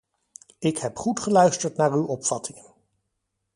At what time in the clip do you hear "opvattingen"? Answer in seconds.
2.05-2.73